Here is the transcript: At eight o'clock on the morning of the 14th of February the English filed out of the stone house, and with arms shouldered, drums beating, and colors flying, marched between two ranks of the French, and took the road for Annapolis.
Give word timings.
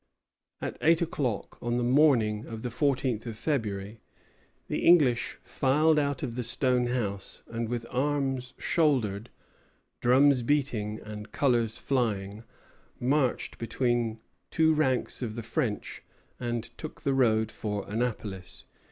At 0.63 0.79
eight 0.81 0.99
o'clock 1.03 1.61
on 1.61 1.77
the 1.77 1.83
morning 1.83 2.47
of 2.47 2.63
the 2.63 2.69
14th 2.69 3.27
of 3.27 3.37
February 3.37 4.01
the 4.67 4.79
English 4.79 5.37
filed 5.43 5.99
out 5.99 6.23
of 6.23 6.33
the 6.33 6.41
stone 6.41 6.87
house, 6.87 7.43
and 7.47 7.69
with 7.69 7.85
arms 7.91 8.55
shouldered, 8.57 9.29
drums 9.99 10.41
beating, 10.41 10.99
and 11.03 11.31
colors 11.31 11.77
flying, 11.77 12.43
marched 12.99 13.59
between 13.59 14.19
two 14.49 14.73
ranks 14.73 15.21
of 15.21 15.35
the 15.35 15.43
French, 15.43 16.01
and 16.39 16.75
took 16.79 17.01
the 17.01 17.13
road 17.13 17.51
for 17.51 17.87
Annapolis. 17.87 18.65